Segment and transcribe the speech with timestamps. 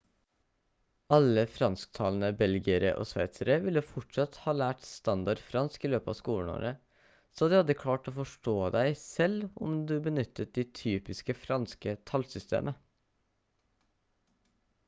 [1.15, 6.71] alle fransktalende belgiere og sveitsere ville fortsatt ha lært standard fransk i løpet av skoleårene
[7.41, 12.83] så de hadde klart å forstå deg selv om du benyttet det typiske franske tallsystemet